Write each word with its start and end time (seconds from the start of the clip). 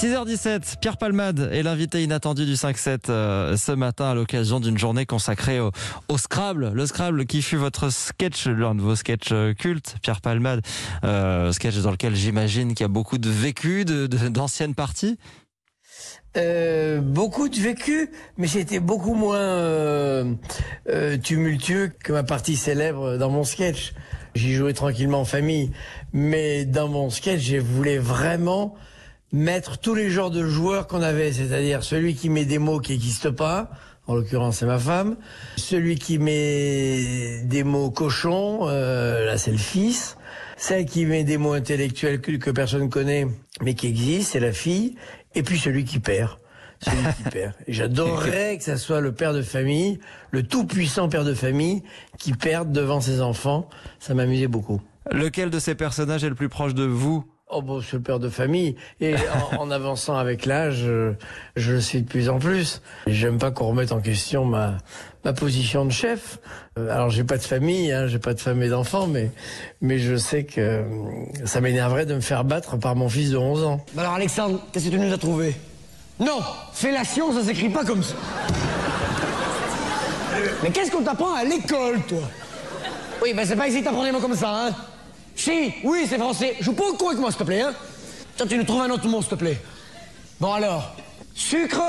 6h17, 0.00 0.78
Pierre 0.80 0.96
Palmade 0.96 1.50
est 1.52 1.62
l'invité 1.62 2.02
inattendu 2.02 2.46
du 2.46 2.54
5-7 2.54 3.10
euh, 3.10 3.58
ce 3.58 3.72
matin 3.72 4.06
à 4.06 4.14
l'occasion 4.14 4.58
d'une 4.58 4.78
journée 4.78 5.04
consacrée 5.04 5.60
au, 5.60 5.72
Scrabble. 6.16 6.70
Le 6.72 6.86
Scrabble 6.86 7.26
qui 7.26 7.42
fut 7.42 7.56
votre 7.56 7.92
sketch, 7.92 8.46
l'un 8.46 8.74
de 8.74 8.80
vos 8.80 8.96
sketchs 8.96 9.28
euh, 9.32 9.52
cultes, 9.52 9.96
Pierre 10.00 10.22
Palmade. 10.22 10.62
Euh, 11.04 11.52
sketch 11.52 11.76
dans 11.80 11.90
lequel 11.90 12.16
j'imagine 12.16 12.68
qu'il 12.68 12.84
y 12.84 12.86
a 12.86 12.88
beaucoup 12.88 13.18
de 13.18 13.28
vécu, 13.28 13.84
d'anciennes 13.84 14.70
de, 14.70 14.74
parties. 14.74 15.18
Beaucoup 16.34 17.50
de 17.50 17.60
vécu, 17.60 18.10
mais 18.38 18.46
c'était 18.46 18.80
beaucoup 18.80 19.12
moins 19.12 20.24
tumultueux 21.22 21.92
que 22.02 22.14
ma 22.14 22.22
partie 22.22 22.56
célèbre 22.56 23.18
dans 23.18 23.28
mon 23.28 23.44
sketch. 23.44 23.92
J'y 24.34 24.54
jouais 24.54 24.72
tranquillement 24.72 25.20
en 25.20 25.24
famille, 25.26 25.72
mais 26.14 26.64
dans 26.64 26.88
mon 26.88 27.10
sketch, 27.10 27.42
je 27.42 27.58
voulais 27.58 27.98
vraiment 27.98 28.74
mettre 29.32 29.78
tous 29.78 29.94
les 29.94 30.10
genres 30.10 30.30
de 30.30 30.44
joueurs 30.44 30.86
qu'on 30.86 31.02
avait, 31.02 31.32
c'est-à-dire 31.32 31.84
celui 31.84 32.14
qui 32.14 32.28
met 32.28 32.44
des 32.44 32.58
mots 32.58 32.80
qui 32.80 32.92
n'existent 32.92 33.32
pas, 33.32 33.70
en 34.06 34.14
l'occurrence 34.14 34.58
c'est 34.58 34.66
ma 34.66 34.78
femme, 34.78 35.16
celui 35.56 35.96
qui 35.96 36.18
met 36.18 37.42
des 37.44 37.62
mots 37.62 37.90
cochons, 37.90 38.60
euh, 38.68 39.24
là 39.24 39.38
c'est 39.38 39.52
le 39.52 39.58
fils, 39.58 40.16
celle 40.56 40.84
qui 40.84 41.06
met 41.06 41.24
des 41.24 41.38
mots 41.38 41.52
intellectuels 41.52 42.20
que, 42.20 42.32
que 42.32 42.50
personne 42.50 42.90
connaît 42.90 43.26
mais 43.60 43.74
qui 43.74 43.86
existent, 43.86 44.32
c'est 44.32 44.40
la 44.40 44.52
fille, 44.52 44.96
et 45.34 45.42
puis 45.42 45.58
celui 45.58 45.84
qui 45.84 46.00
perd. 46.00 46.38
Celui 46.82 47.14
qui 47.16 47.22
perd. 47.30 47.52
J'adorerais 47.68 48.56
que 48.58 48.64
ça 48.64 48.76
soit 48.76 49.00
le 49.00 49.12
père 49.12 49.34
de 49.34 49.42
famille, 49.42 50.00
le 50.30 50.42
tout 50.42 50.66
puissant 50.66 51.08
père 51.08 51.24
de 51.24 51.34
famille, 51.34 51.82
qui 52.18 52.32
perde 52.32 52.72
devant 52.72 53.00
ses 53.00 53.20
enfants. 53.20 53.68
Ça 53.98 54.14
m'amusait 54.14 54.48
beaucoup. 54.48 54.80
Lequel 55.10 55.50
de 55.50 55.58
ces 55.58 55.74
personnages 55.74 56.24
est 56.24 56.28
le 56.28 56.34
plus 56.34 56.48
proche 56.48 56.74
de 56.74 56.84
vous? 56.84 57.24
Oh 57.52 57.62
bon, 57.62 57.80
c'est 57.80 57.94
le 57.96 58.02
père 58.02 58.20
de 58.20 58.28
famille. 58.28 58.76
Et 59.00 59.14
en, 59.58 59.72
avançant 59.72 60.16
avec 60.16 60.46
l'âge, 60.46 60.84
je, 61.56 61.72
le 61.72 61.80
suis 61.80 62.02
de 62.02 62.08
plus 62.08 62.28
en 62.28 62.38
plus. 62.38 62.80
J'aime 63.08 63.38
pas 63.38 63.50
qu'on 63.50 63.66
remette 63.66 63.90
en 63.90 64.00
question 64.00 64.44
ma, 64.44 64.78
ma 65.24 65.32
position 65.32 65.84
de 65.84 65.90
chef. 65.90 66.38
Euh, 66.78 66.88
alors 66.94 67.10
j'ai 67.10 67.24
pas 67.24 67.38
de 67.38 67.42
famille, 67.42 67.90
hein, 67.90 68.06
j'ai 68.06 68.20
pas 68.20 68.34
de 68.34 68.40
femme 68.40 68.62
et 68.62 68.68
d'enfants, 68.68 69.08
mais, 69.08 69.32
mais 69.80 69.98
je 69.98 70.14
sais 70.16 70.44
que 70.44 70.60
euh, 70.60 70.84
ça 71.44 71.60
m'énerverait 71.60 72.06
de 72.06 72.14
me 72.14 72.20
faire 72.20 72.44
battre 72.44 72.76
par 72.76 72.94
mon 72.94 73.08
fils 73.08 73.30
de 73.30 73.36
11 73.36 73.64
ans. 73.64 73.84
Alors 73.98 74.14
Alexandre, 74.14 74.60
qu'est-ce 74.72 74.84
que 74.84 74.90
tu 74.90 74.98
nous 74.98 75.12
as 75.12 75.18
trouvé? 75.18 75.56
Non, 76.20 76.38
fellation, 76.72 77.32
ça 77.32 77.42
s'écrit 77.42 77.70
pas 77.70 77.84
comme 77.84 78.04
ça. 78.04 78.14
Mais 80.62 80.70
qu'est-ce 80.70 80.92
qu'on 80.92 81.02
t'apprend 81.02 81.34
à 81.34 81.42
l'école, 81.42 82.00
toi? 82.06 82.22
Oui, 83.22 83.34
ben 83.34 83.44
c'est 83.44 83.56
pas 83.56 83.66
ici 83.66 83.80
que 83.80 83.86
t'apprends 83.86 84.04
des 84.04 84.12
mots 84.12 84.20
comme 84.20 84.36
ça, 84.36 84.66
hein 84.66 84.70
si, 85.40 85.72
oui, 85.84 86.06
c'est 86.08 86.18
français. 86.18 86.56
Joue 86.60 86.74
pas 86.74 86.84
au 86.84 86.94
con 86.94 87.08
avec 87.08 87.18
moi, 87.18 87.30
s'il 87.30 87.38
te 87.38 87.44
plaît, 87.44 87.62
hein 87.62 87.72
Tiens, 88.36 88.46
tu 88.46 88.58
nous 88.58 88.64
trouves 88.64 88.82
un 88.82 88.90
autre 88.90 89.08
mot, 89.08 89.22
s'il 89.22 89.30
te 89.30 89.34
plaît. 89.36 89.58
Bon, 90.38 90.52
alors, 90.52 90.94
sucre? 91.34 91.82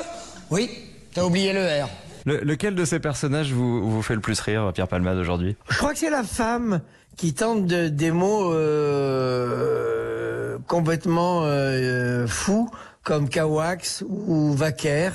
Oui, 0.50 0.70
t'as 1.14 1.24
oublié 1.24 1.52
le 1.52 1.66
R. 1.66 1.90
lequel 2.26 2.76
de 2.76 2.86
ces 2.86 3.00
personnages 3.00 3.52
vous, 3.52 3.90
vous 3.90 4.02
fait 4.02 4.16
le 4.16 4.22
plus 4.22 4.40
rire, 4.40 4.72
Pierre 4.74 4.88
Palmade, 4.88 5.18
aujourd'hui? 5.18 5.58
Je 5.70 5.78
crois 5.78 5.94
que 5.94 6.00
c'est 6.00 6.10
la 6.10 6.24
femme 6.24 6.82
qui 7.18 7.34
tente 7.34 7.66
de, 7.66 7.90
des 7.90 8.12
mots 8.12 8.54
euh, 8.54 10.58
complètement 10.68 11.42
euh, 11.44 12.28
fous, 12.28 12.70
comme 13.04 13.28
kawax 13.28 14.04
ou 14.08 14.54
vaquer, 14.54 15.10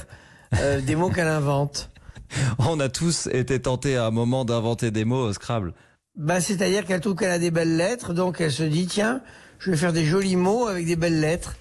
euh, 0.59 0.83
des 0.83 0.95
mots 0.95 1.11
qu'elle 1.11 1.29
invente. 1.29 1.91
On 2.59 2.81
a 2.81 2.89
tous 2.89 3.29
été 3.29 3.61
tentés 3.61 3.97
à 3.97 4.07
un 4.07 4.11
moment 4.11 4.45
d'inventer 4.45 4.91
des 4.91 5.07
mots 5.07 5.23
au 5.23 5.33
Scrabble. 5.33 5.73
Bah, 6.17 6.41
c'est-à-dire 6.41 6.87
qu'elle 6.87 7.01
trouve 7.01 7.15
qu'elle 7.15 7.31
a 7.31 7.39
des 7.39 7.51
belles 7.51 7.77
lettres, 7.77 8.15
donc 8.15 8.41
elle 8.41 8.51
se 8.51 8.63
dit 8.63 8.87
tiens, 8.87 9.21
je 9.59 9.71
vais 9.71 9.77
faire 9.77 9.93
des 9.93 10.07
jolis 10.07 10.37
mots 10.37 10.67
avec 10.67 10.87
des 10.87 10.97
belles 10.97 11.21
lettres. 11.21 11.57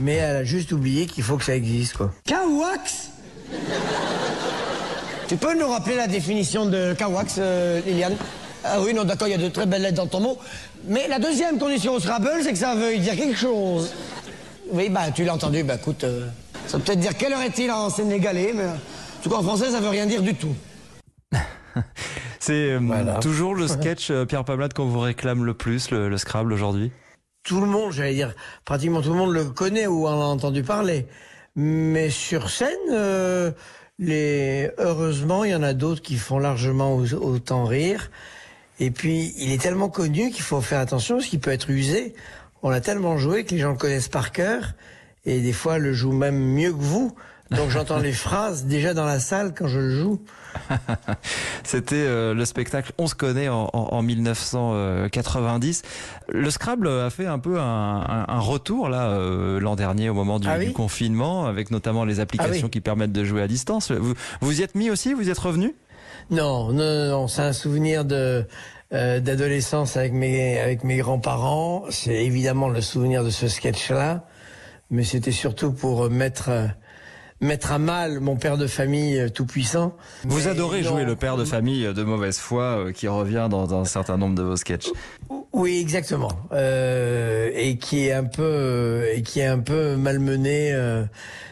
Mais 0.00 0.14
elle 0.14 0.36
a 0.36 0.44
juste 0.44 0.72
oublié 0.72 1.06
qu'il 1.06 1.22
faut 1.22 1.36
que 1.36 1.44
ça 1.44 1.54
existe, 1.54 1.96
quoi. 1.96 2.12
Kawax 2.24 3.10
Tu 5.28 5.36
peux 5.36 5.56
nous 5.56 5.68
rappeler 5.68 5.94
la 5.94 6.08
définition 6.08 6.66
de 6.66 6.92
Kawax, 6.94 7.36
euh, 7.38 7.80
Liliane? 7.86 8.16
Ah 8.64 8.80
oui, 8.80 8.94
non, 8.94 9.04
d'accord, 9.04 9.28
il 9.28 9.30
y 9.30 9.34
a 9.34 9.38
de 9.38 9.48
très 9.48 9.66
belles 9.66 9.82
lettres 9.82 9.96
dans 9.96 10.08
ton 10.08 10.20
mot. 10.20 10.38
Mais 10.86 11.06
la 11.06 11.20
deuxième 11.20 11.58
condition 11.58 11.94
au 11.94 12.00
Scrabble, 12.00 12.40
c'est 12.42 12.52
que 12.52 12.58
ça 12.58 12.74
veut 12.74 12.96
dire 12.98 13.14
quelque 13.14 13.38
chose. 13.38 13.92
Oui, 14.72 14.88
bah, 14.88 15.12
tu 15.14 15.24
l'as 15.24 15.34
entendu, 15.34 15.62
bah, 15.62 15.76
écoute, 15.76 16.02
euh, 16.02 16.26
ça 16.66 16.78
peut 16.78 16.84
peut-être 16.84 17.00
dire 17.00 17.16
quelle 17.16 17.32
heure 17.32 17.42
est-il 17.42 17.70
en 17.70 17.90
sénégalais, 17.90 18.52
mais 18.56 18.64
en 18.64 19.22
tout 19.22 19.30
cas 19.30 19.36
en 19.36 19.42
français, 19.42 19.70
ça 19.70 19.80
veut 19.80 19.88
rien 19.88 20.06
dire 20.06 20.22
du 20.22 20.34
tout. 20.34 20.54
C'est 22.50 22.72
euh, 22.72 23.20
toujours 23.20 23.54
le 23.54 23.68
sketch 23.68 24.10
euh, 24.10 24.24
Pierre 24.24 24.44
Pamlade 24.44 24.72
qu'on 24.72 24.86
vous 24.86 24.98
réclame 24.98 25.44
le 25.44 25.54
plus, 25.54 25.92
le, 25.92 26.16
Scrabble 26.18 26.52
aujourd'hui? 26.52 26.90
Tout 27.44 27.60
le 27.60 27.68
monde, 27.68 27.92
j'allais 27.92 28.14
dire, 28.14 28.34
pratiquement 28.64 29.02
tout 29.02 29.10
le 29.10 29.14
monde 29.14 29.32
le 29.32 29.44
connaît 29.44 29.86
ou 29.86 30.08
en 30.08 30.20
a 30.20 30.24
entendu 30.24 30.64
parler. 30.64 31.06
Mais 31.54 32.10
sur 32.10 32.50
scène, 32.50 32.68
euh, 32.90 33.52
les... 34.00 34.68
heureusement, 34.78 35.44
il 35.44 35.52
y 35.52 35.54
en 35.54 35.62
a 35.62 35.74
d'autres 35.74 36.02
qui 36.02 36.16
font 36.16 36.40
largement 36.40 36.96
autant 36.96 37.66
rire. 37.66 38.10
Et 38.80 38.90
puis, 38.90 39.32
il 39.36 39.52
est 39.52 39.62
tellement 39.62 39.88
connu 39.88 40.32
qu'il 40.32 40.42
faut 40.42 40.60
faire 40.60 40.80
attention 40.80 41.18
parce 41.18 41.28
qu'il 41.28 41.38
peut 41.38 41.52
être 41.52 41.70
usé. 41.70 42.14
On 42.64 42.70
a 42.70 42.80
tellement 42.80 43.16
joué 43.16 43.44
que 43.44 43.54
les 43.54 43.60
gens 43.60 43.70
le 43.70 43.78
connaissent 43.78 44.08
par 44.08 44.32
cœur. 44.32 44.72
Et 45.24 45.40
des 45.40 45.52
fois, 45.52 45.78
le 45.78 45.92
joue 45.92 46.12
même 46.12 46.36
mieux 46.36 46.72
que 46.72 46.82
vous. 46.82 47.14
Donc 47.50 47.70
j'entends 47.70 47.98
les 47.98 48.12
phrases 48.12 48.64
déjà 48.64 48.94
dans 48.94 49.04
la 49.04 49.18
salle 49.18 49.54
quand 49.54 49.66
je 49.66 49.80
le 49.80 49.90
joue. 49.90 50.22
C'était 51.64 51.96
euh, 51.96 52.32
le 52.32 52.44
spectacle 52.44 52.92
On 52.96 53.08
se 53.08 53.16
connaît 53.16 53.48
en, 53.48 54.02
1990. 54.02 55.82
Le 56.28 56.50
Scrabble 56.50 56.88
a 56.88 57.10
fait 57.10 57.26
un 57.26 57.40
peu 57.40 57.58
un, 57.58 58.40
retour 58.40 58.88
là 58.88 59.08
euh, 59.08 59.58
l'an 59.58 59.74
dernier 59.74 60.08
au 60.10 60.14
moment 60.14 60.38
du, 60.38 60.48
ah 60.48 60.58
confinement, 60.74 61.46
avec 61.46 61.70
notamment 61.70 62.04
les 62.04 62.20
applications 62.20 62.68
ah 62.68 62.70
qui 62.70 62.80
permettent 62.80 63.12
de 63.12 63.24
jouer 63.24 63.42
à 63.42 63.48
distance. 63.48 63.90
Vous 63.90 64.14
vous 64.40 64.60
y 64.60 64.62
êtes 64.62 64.76
mis 64.76 64.90
aussi? 64.90 65.12
Vous 65.12 65.26
y 65.26 65.30
êtes 65.30 65.38
revenu? 65.38 65.74
Non, 66.30 66.72
non, 66.72 67.08
non, 67.08 67.28
c'est 67.28 67.42
un 67.42 67.52
souvenir 67.52 68.04
de 68.04 68.46
euh, 68.92 69.20
d'adolescence 69.20 69.96
avec 69.96 70.12
mes 70.12 70.60
avec 70.60 70.84
mes 70.84 70.98
grands-parents. 70.98 71.84
C'est 71.90 72.24
évidemment 72.24 72.68
le 72.68 72.80
souvenir 72.80 73.24
de 73.24 73.30
ce 73.30 73.48
sketch-là, 73.48 74.24
mais 74.90 75.02
c'était 75.02 75.32
surtout 75.32 75.72
pour 75.72 76.08
mettre 76.10 76.50
mettre 77.40 77.72
à 77.72 77.78
mal 77.78 78.20
mon 78.20 78.36
père 78.36 78.58
de 78.58 78.66
famille 78.66 79.18
euh, 79.18 79.28
tout 79.28 79.46
puissant. 79.46 79.96
Vous 80.24 80.48
adorez 80.48 80.82
jouer 80.82 81.04
le 81.04 81.16
père 81.16 81.36
de 81.36 81.44
famille 81.44 81.92
de 81.92 82.02
mauvaise 82.02 82.38
foi 82.38 82.62
euh, 82.62 82.92
qui 82.92 83.08
revient 83.08 83.48
dans 83.50 83.74
un 83.74 83.84
certain 83.84 84.16
nombre 84.16 84.34
de 84.34 84.42
vos 84.42 84.56
sketchs. 84.56 84.90
Oui, 85.52 85.80
exactement. 85.80 86.30
Euh, 86.52 87.50
et 87.54 87.76
qui 87.76 88.06
est 88.06 88.12
un 88.12 88.24
peu 88.24 88.42
euh, 88.42 89.12
et 89.14 89.22
qui 89.22 89.40
est 89.40 89.46
un 89.46 89.58
peu 89.58 89.96
malmené. 89.96 90.72
Euh, 90.72 91.04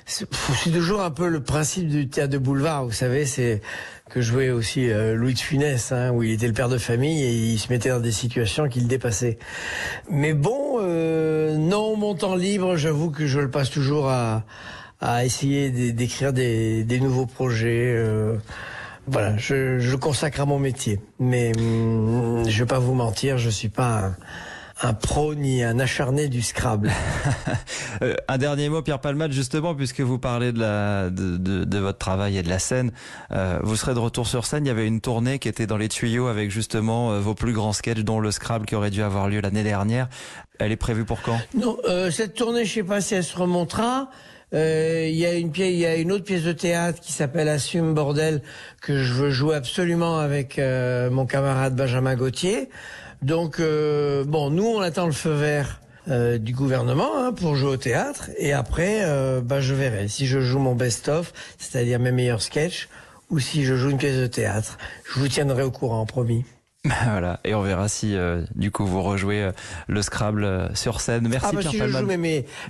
c'est 0.07 0.27
toujours 0.71 1.03
un 1.03 1.11
peu 1.11 1.29
le 1.29 1.43
principe 1.43 1.89
du 1.89 2.09
théâtre 2.09 2.31
de 2.31 2.39
boulevard. 2.39 2.85
Vous 2.85 2.93
savez, 2.93 3.27
c'est 3.27 3.61
que 4.09 4.23
jouait 4.23 4.49
aussi 4.49 4.89
Louis 4.89 5.35
de 5.35 5.39
Funès, 5.39 5.93
hein, 5.93 6.13
où 6.13 6.23
il 6.23 6.33
était 6.33 6.47
le 6.47 6.55
père 6.55 6.71
de 6.71 6.79
famille 6.79 7.23
et 7.23 7.31
il 7.31 7.59
se 7.59 7.71
mettait 7.71 7.91
dans 7.91 8.01
des 8.01 8.13
situations 8.13 8.67
qu'il 8.71 8.89
dépassait. 8.89 9.39
Mais 10.11 10.33
bon, 10.33 10.81
non, 11.59 11.95
mon 11.95 12.15
temps 12.15 12.37
libre, 12.37 12.77
j'avoue 12.77 13.11
que 13.11 13.27
je 13.27 13.39
le 13.39 13.51
passe 13.51 13.69
toujours 13.69 14.09
à 14.09 14.45
à 15.01 15.25
essayer 15.25 15.71
d'écrire 15.93 16.33
des, 16.33 16.85
des, 16.85 17.01
nouveaux 17.01 17.27
projets. 17.27 17.93
Euh, 17.97 18.37
voilà, 19.07 19.37
je, 19.37 19.79
je 19.79 19.97
consacre 19.97 20.41
à 20.41 20.45
mon 20.45 20.59
métier. 20.59 21.01
Mais 21.19 21.53
hum, 21.57 22.49
je 22.49 22.59
vais 22.59 22.67
pas 22.67 22.79
vous 22.79 22.95
mentir, 22.95 23.39
je 23.39 23.51
suis 23.51 23.69
pas 23.69 23.99
un, 23.99 24.17
un 24.83 24.95
pro 24.95 25.35
ni 25.35 25.63
un 25.63 25.79
acharné 25.79 26.29
du 26.29 26.43
Scrabble. 26.43 26.91
Euh, 28.03 28.15
un 28.29 28.39
dernier 28.39 28.69
mot, 28.69 28.81
Pierre 28.81 29.01
Palmade, 29.01 29.33
justement, 29.33 29.75
puisque 29.75 30.03
vous 30.03 30.21
parlez 30.21 30.53
de, 30.53 30.61
la, 30.61 31.11
de, 31.11 31.37
de, 31.37 31.65
de 31.65 31.79
votre 31.79 31.99
travail 31.99 32.39
et 32.39 32.45
de 32.45 32.49
la 32.49 32.61
scène. 32.61 32.93
Euh, 33.33 33.59
vous 33.65 33.75
serez 33.75 33.95
de 33.95 33.99
retour 33.99 34.29
sur 34.29 34.47
scène. 34.47 34.67
Il 34.67 34.69
y 34.69 34.71
avait 34.71 34.87
une 34.87 35.01
tournée 35.01 35.41
qui 35.41 35.49
était 35.49 35.67
dans 35.67 35.79
les 35.79 35.89
tuyaux 35.89 36.29
avec 36.29 36.53
justement 36.53 37.11
euh, 37.11 37.19
vos 37.19 37.35
plus 37.35 37.53
grands 37.53 37.73
sketchs, 37.73 38.01
dont 38.01 38.21
le 38.21 38.31
Scrabble 38.31 38.67
qui 38.67 38.77
aurait 38.77 38.91
dû 38.91 39.03
avoir 39.03 39.29
lieu 39.29 39.41
l'année 39.41 39.65
dernière. 39.65 40.09
Elle 40.61 40.71
est 40.71 40.77
prévue 40.77 41.05
pour 41.05 41.21
quand? 41.23 41.41
Non, 41.57 41.77
euh, 41.89 42.13
cette 42.13 42.35
tournée, 42.35 42.65
je 42.65 42.75
sais 42.75 42.83
pas 42.85 43.01
si 43.01 43.17
elle 43.17 43.25
se 43.25 43.37
remontera. 43.37 44.11
Euh, 44.55 45.07
il 45.09 45.17
y 45.17 45.27
a 45.27 45.35
une 45.35 45.53
pièce, 45.53 45.73
il 45.73 45.79
y 45.79 45.87
a 45.87 45.97
une 45.97 46.11
autre 46.11 46.25
pièce 46.25 46.43
de 46.43 46.53
théâtre 46.53 47.01
qui 47.01 47.13
s'appelle 47.13 47.49
Assume 47.49 47.93
bordel 47.95 48.43
que 48.81 49.03
je 49.03 49.13
veux 49.13 49.31
jouer 49.31 49.55
absolument 49.55 50.19
avec 50.19 50.59
euh, 50.59 51.11
mon 51.11 51.27
camarade 51.27 51.77
Benjamin 51.77 52.17
Gauthier. 52.17 52.71
Donc 53.21 53.61
euh, 53.61 54.25
bon, 54.25 54.51
nous 54.51 54.67
on 54.67 54.81
attend 54.81 55.07
le 55.07 55.13
feu 55.13 55.33
vert. 55.33 55.81
du 56.41 56.55
gouvernement 56.55 57.11
hein, 57.19 57.33
pour 57.35 57.55
jouer 57.57 57.73
au 57.73 57.77
théâtre 57.77 58.31
et 58.39 58.55
après 58.55 59.05
bah, 59.43 59.61
je 59.61 59.75
verrai 59.75 60.09
si 60.09 60.27
je 60.27 60.41
joue 60.41 60.59
mon 60.59 60.75
best-of, 60.75 61.35
c'est-à-dire 61.59 61.99
mes 61.99 62.13
meilleurs 62.13 62.41
sketchs, 62.41 62.89
ou 63.29 63.39
si 63.41 63.63
je 63.65 63.75
joue 63.75 63.91
une 63.91 63.99
pièce 63.99 64.17
de 64.17 64.27
théâtre. 64.27 64.79
Je 65.05 65.21
vous 65.21 65.29
tiendrai 65.29 65.63
au 65.63 65.71
courant, 65.71 66.07
promis. 66.07 66.45
Voilà, 67.05 67.41
et 67.45 67.55
on 67.55 67.63
verra 67.63 67.89
si 67.89 68.15
euh, 68.15 68.43
du 68.55 68.71
coup 68.71 68.87
vous 68.87 69.03
rejouez 69.03 69.43
euh, 69.43 69.53
le 69.87 70.03
Scrabble 70.03 70.45
euh, 70.45 70.75
sur 70.75 71.01
scène. 71.01 71.29
Merci 71.29 71.47
ah 71.51 71.53
bah 71.55 71.61
Pierre 71.61 71.73
si 71.73 71.79
je 71.79 71.87
joue 71.89 72.07
mes, 72.07 72.17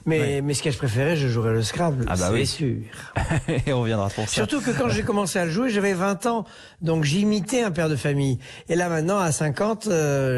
mes, 0.06 0.42
mes, 0.42 0.54
sketchs 0.54 0.76
préférés, 0.76 1.16
je 1.16 1.28
jouerai 1.28 1.52
le 1.52 1.62
Scrabble. 1.62 2.04
Ah 2.08 2.16
bah 2.16 2.30
oui. 2.32 2.46
sûr. 2.46 2.76
et 3.66 3.72
on 3.72 3.82
reviendra 3.82 4.08
pour 4.08 4.28
ça. 4.28 4.34
Surtout 4.34 4.60
que 4.60 4.70
quand 4.70 4.88
j'ai 4.88 5.02
commencé 5.02 5.38
à 5.38 5.44
le 5.44 5.50
jouer, 5.50 5.70
j'avais 5.70 5.94
20 5.94 6.26
ans, 6.26 6.44
donc 6.82 7.04
j'imitais 7.04 7.62
un 7.62 7.70
père 7.70 7.88
de 7.88 7.96
famille. 7.96 8.38
Et 8.68 8.76
là 8.76 8.88
maintenant, 8.88 9.18
à 9.18 9.32
50, 9.32 9.88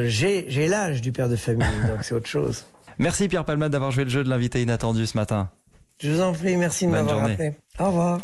j'ai 0.07 0.69
l'âge 0.69 1.01
du 1.01 1.13
père 1.13 1.29
de 1.29 1.37
famille, 1.37 1.67
donc 1.89 2.03
c'est 2.03 2.15
autre 2.15 2.29
chose. 2.29 2.65
Merci 2.99 3.29
Pierre 3.29 3.45
Palmade 3.45 3.73
d'avoir 3.73 3.91
joué 3.91 4.05
le 4.05 4.11
jeu 4.11 4.25
de 4.25 4.29
l'invité 4.29 4.61
inattendu 4.61 5.07
ce 5.07 5.17
matin. 5.17 5.49
Je 6.03 6.11
vous 6.11 6.21
en 6.21 6.33
prie, 6.33 6.57
merci 6.57 6.87
de 6.87 6.93
m'avoir 6.93 7.25
appelé. 7.25 7.53
Au 7.79 7.87
revoir. 7.87 8.21